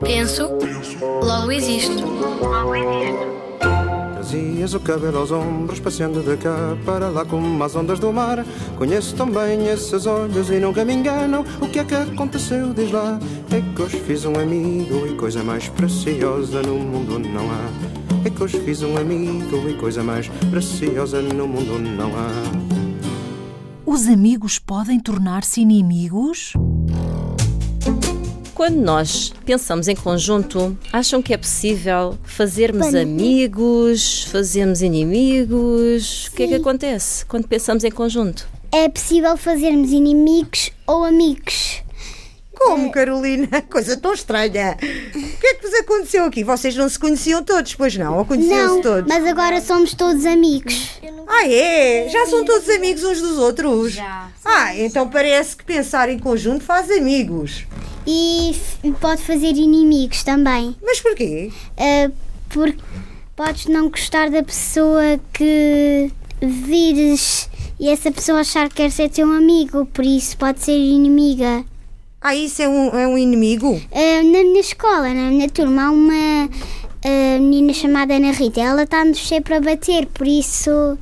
[0.00, 0.50] Penso,
[1.22, 2.04] logo existo.
[4.12, 8.44] Trazias o cabelo aos ombros, passeando de cá para lá como as ondas do mar.
[8.76, 11.44] Conheço tão bem esses olhos e nunca me enganam.
[11.60, 13.18] O que é que aconteceu, diz lá?
[13.50, 18.26] É que hoje fiz um amigo e coisa mais preciosa no mundo não há.
[18.26, 22.30] É que hoje fiz um amigo e coisa mais preciosa no mundo não há.
[23.86, 26.54] Os amigos podem tornar-se inimigos?
[28.54, 36.28] Quando nós pensamos em conjunto, acham que é possível fazermos amigos, fazermos inimigos?
[36.28, 38.46] O que é que acontece quando pensamos em conjunto?
[38.70, 41.82] É possível fazermos inimigos ou amigos.
[42.54, 43.60] Como, Carolina?
[43.68, 44.76] Coisa tão estranha.
[44.78, 46.44] O que é que vos aconteceu aqui?
[46.44, 48.18] Vocês não se conheciam todos, pois não?
[48.18, 49.08] Ou conheciam-se Não, todos?
[49.08, 50.90] mas agora somos todos amigos.
[51.26, 52.08] Ah, é?
[52.08, 53.94] Já são todos amigos uns dos outros?
[53.94, 54.28] Já.
[54.44, 57.66] Ah, então parece que pensar em conjunto faz amigos.
[58.06, 58.54] E
[59.00, 60.76] pode fazer inimigos também.
[60.82, 61.50] Mas porquê?
[61.78, 62.10] Ah,
[62.50, 62.78] porque
[63.34, 67.48] podes não gostar da pessoa que vires
[67.78, 71.64] e essa pessoa achar que quer ser teu amigo, por isso pode ser inimiga.
[72.20, 73.80] Ah, isso é um, é um inimigo?
[73.92, 76.48] Ah, na minha escola, na minha turma, há uma
[77.04, 78.60] ah, menina chamada Ana Rita.
[78.60, 80.98] Ela está-nos sempre a bater, por isso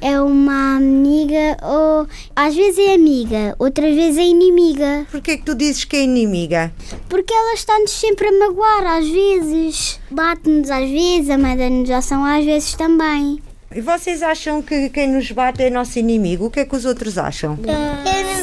[0.00, 5.06] é uma amiga ou às vezes é amiga, outras vezes é inimiga.
[5.10, 6.72] Porquê que tu dizes que é inimiga?
[7.08, 10.00] Porque ela está-nos sempre a magoar, às vezes.
[10.10, 13.42] Bate-nos às vezes, a manda-nos ação às vezes também.
[13.74, 16.46] E vocês acham que quem nos bate é nosso inimigo?
[16.46, 17.58] O que é que os outros acham?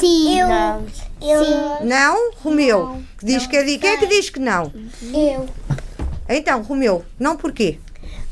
[0.00, 0.38] Sim.
[0.38, 2.32] Eu, Não?
[2.42, 3.00] Romeu?
[3.18, 4.72] Que diz que é Quem é que diz que não?
[5.12, 5.48] eu.
[6.28, 7.78] Então, Romeu, não porquê?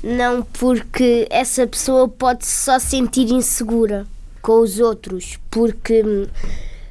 [0.07, 4.07] Não, porque essa pessoa pode só sentir insegura
[4.43, 6.27] com os outros, porque hum,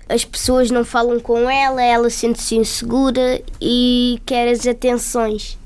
[0.10, 5.60] as pessoas não falam com ela, ela sente-se insegura e quer as atenções.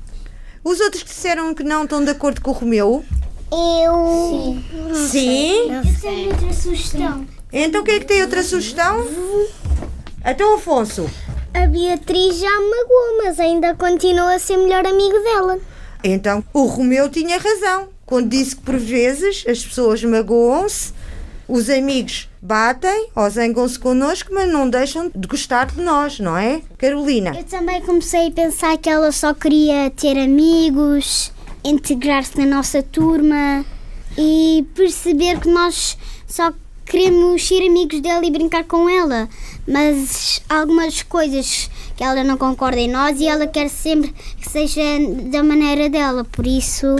[0.62, 3.02] Os outros disseram que não estão de acordo com o Romeu?
[3.50, 4.58] Eu.
[4.94, 5.72] Sim.
[5.72, 7.26] Eu tenho outra sugestão.
[7.50, 9.08] Então quem é que tem outra sugestão?
[10.22, 11.08] Então, Afonso.
[11.54, 15.58] A Beatriz já me magoou, mas ainda continua a ser melhor amigo dela.
[16.02, 20.94] Então, o Romeu tinha razão quando disse que por vezes as pessoas magoam-se,
[21.46, 26.62] os amigos batem ou zangam-se connosco, mas não deixam de gostar de nós, não é?
[26.78, 27.34] Carolina.
[27.36, 31.32] Eu também comecei a pensar que ela só queria ter amigos,
[31.64, 33.64] integrar-se na nossa turma
[34.16, 36.52] e perceber que nós só
[36.86, 39.28] queremos ser amigos dela e brincar com ela.
[39.68, 44.48] Mas há algumas coisas que ela não concorda em nós e ela quer sempre que
[44.48, 44.80] seja
[45.30, 46.24] da maneira dela.
[46.24, 46.96] Por isso,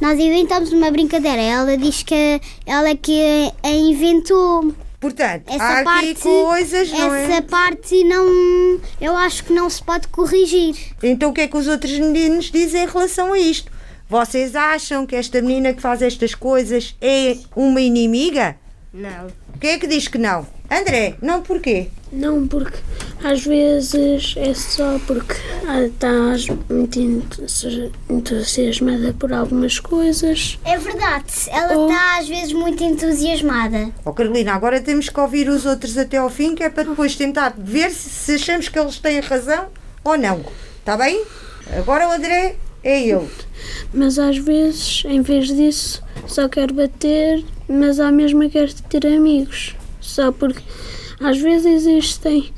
[0.00, 1.40] nós inventamos uma brincadeira.
[1.40, 3.20] Ela diz que ela é que
[3.62, 4.74] a inventou.
[4.98, 7.40] Portanto, Essa há aqui parte, coisas, não essa é?
[7.40, 10.76] parte não, eu acho que não se pode corrigir.
[11.02, 13.70] Então o que é que os outros meninos dizem em relação a isto?
[14.08, 18.56] Vocês acham que esta menina que faz estas coisas é uma inimiga?
[18.92, 19.28] Não.
[19.60, 20.46] Quem é que diz que não?
[20.70, 21.88] André, não porquê?
[22.12, 22.78] Não, porque
[23.24, 25.34] às vezes é só porque
[25.66, 30.58] ah, estás muito entusi- entusiasmada por algumas coisas.
[30.64, 31.86] É verdade, ela Oh.
[31.88, 33.90] está às vezes muito entusiasmada.
[34.04, 37.16] Oh Carolina, agora temos que ouvir os outros até ao fim, que é para depois
[37.16, 39.68] tentar ver se, se achamos que eles têm razão
[40.04, 40.44] ou não.
[40.80, 41.24] Está bem?
[41.78, 43.28] Agora o André é ele.
[43.92, 49.74] Mas às vezes, em vez disso, só quero bater, mas à mesma quero ter amigos.
[50.00, 50.62] Só porque
[51.20, 52.52] às vezes existem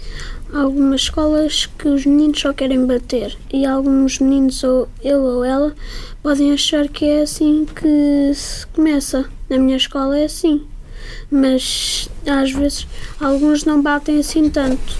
[0.52, 5.74] algumas escolas que os meninos só querem bater e alguns meninos, ou ele ou ela,
[6.22, 9.28] podem achar que é assim que se começa.
[9.50, 10.66] Na minha escola é assim.
[11.30, 12.86] Mas às vezes
[13.20, 14.96] alguns não batem assim tanto.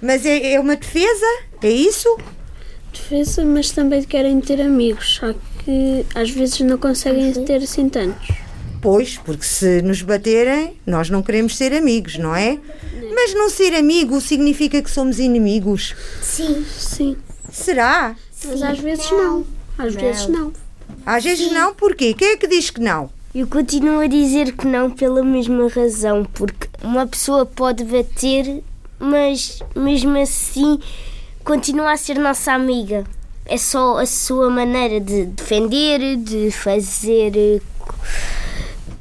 [0.00, 1.26] Mas é, é uma defesa?
[1.62, 2.08] É isso?
[2.92, 5.32] Defesa, mas também querem ter amigos, só
[5.64, 8.28] que às vezes não conseguem ter assim tantos.
[8.80, 12.58] Pois, porque se nos baterem, nós não queremos ser amigos, não é?
[13.14, 15.94] Mas não ser amigo significa que somos inimigos.
[16.20, 16.64] Sim.
[16.68, 17.16] Sim,
[17.50, 18.16] Será?
[18.44, 19.46] mas às vezes não.
[19.78, 20.52] Às vezes não.
[21.06, 22.12] Às vezes não, porquê?
[22.14, 23.10] Quem é que diz que não?
[23.34, 28.62] Eu continuo a dizer que não pela mesma razão, porque uma pessoa pode bater,
[28.98, 30.78] mas mesmo assim
[31.44, 33.04] continua a ser nossa amiga.
[33.46, 37.32] É só a sua maneira de defender, de fazer.
[37.36, 37.60] eh,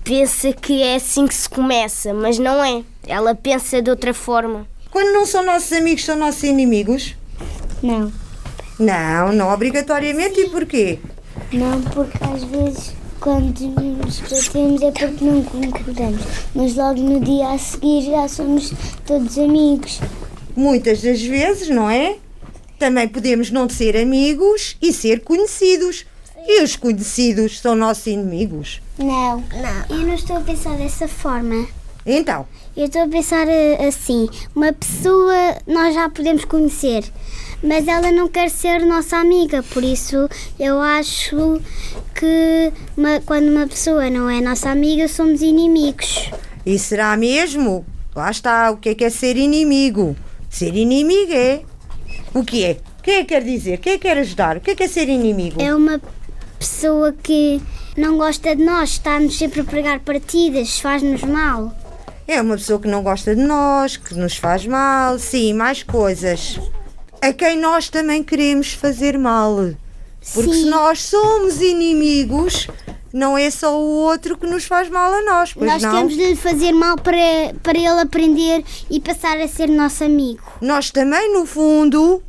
[0.03, 2.83] Pensa que é assim que se começa, mas não é.
[3.07, 4.67] Ela pensa de outra forma.
[4.89, 7.15] Quando não são nossos amigos, são nossos inimigos?
[7.81, 8.11] Não.
[8.79, 10.39] Não, não obrigatoriamente.
[10.41, 10.99] E porquê?
[11.53, 16.21] Não, porque às vezes quando nos batemos é porque não concordamos.
[16.55, 18.73] Mas logo no dia a seguir já somos
[19.05, 19.99] todos amigos.
[20.55, 22.15] Muitas das vezes, não é?
[22.81, 26.03] Também podemos não ser amigos e ser conhecidos.
[26.47, 28.81] E os conhecidos são nossos inimigos.
[28.97, 29.95] Não, não.
[29.97, 31.67] Eu não estou a pensar dessa forma.
[32.03, 35.35] Então, Eu estou a pensar eh, assim: uma pessoa
[35.67, 37.03] nós já podemos conhecer,
[37.61, 40.27] mas ela não quer ser nossa amiga, por isso
[40.59, 41.61] eu acho
[42.15, 46.31] que uma- quando uma pessoa não é nossa amiga, somos inimigos.
[46.65, 47.85] e será mesmo?
[48.15, 50.15] Lá está, o que é que é ser inimigo?
[50.49, 51.61] Ser inimigo é.
[52.33, 52.77] O que é?
[52.99, 53.75] O que é que quer dizer?
[53.75, 54.57] O que é que quer ajudar?
[54.57, 55.61] O que é que é ser inimigo?
[55.61, 55.99] É uma
[56.57, 57.61] pessoa que
[57.97, 61.75] não gosta de nós, está-nos sempre a pregar partidas, faz-nos mal.
[62.27, 66.59] É uma pessoa que não gosta de nós, que nos faz mal, sim, mais coisas.
[67.21, 69.73] A quem nós também queremos fazer mal.
[70.33, 70.69] Porque se Sim.
[70.69, 72.67] nós somos inimigos,
[73.13, 75.91] não é só o outro que nos faz mal a nós, pois nós não?
[75.91, 77.17] temos de lhe fazer mal para,
[77.61, 80.41] para ele aprender e passar a ser nosso amigo.
[80.61, 82.21] Nós também, no fundo,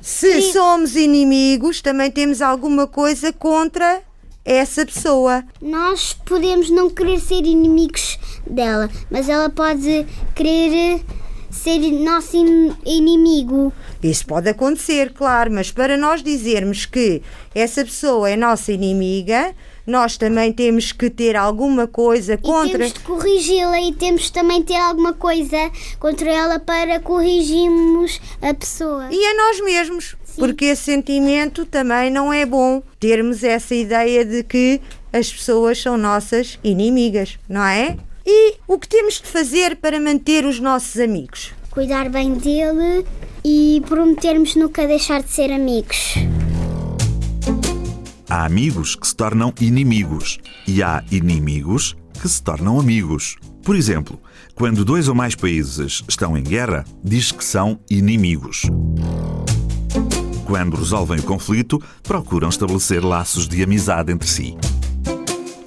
[0.00, 0.52] se Sim.
[0.52, 4.00] somos inimigos, também temos alguma coisa contra
[4.44, 5.42] essa pessoa.
[5.60, 8.16] Nós podemos não querer ser inimigos
[8.46, 10.06] dela, mas ela pode
[10.36, 11.02] querer
[11.50, 13.72] ser nosso in- inimigo.
[14.02, 17.22] Isso pode acontecer, claro, mas para nós dizermos que
[17.52, 19.52] essa pessoa é nossa inimiga,
[19.86, 22.78] nós também temos que ter alguma coisa E contra.
[22.78, 28.52] temos de corrigi-la e temos também de ter alguma coisa contra ela para corrigirmos a
[28.52, 29.08] pessoa.
[29.10, 34.42] E a nós mesmos, porque esse sentimento também não é bom termos essa ideia de
[34.42, 34.80] que
[35.12, 37.96] as pessoas são nossas inimigas, não é?
[38.26, 41.52] E o que temos de fazer para manter os nossos amigos?
[41.70, 43.06] Cuidar bem dele
[43.44, 46.14] e prometermos nunca deixar de ser amigos.
[48.36, 50.38] Há amigos que se tornam inimigos
[50.68, 53.38] e há inimigos que se tornam amigos.
[53.62, 54.20] Por exemplo,
[54.54, 58.64] quando dois ou mais países estão em guerra, diz que são inimigos.
[60.44, 64.54] Quando resolvem o conflito, procuram estabelecer laços de amizade entre si.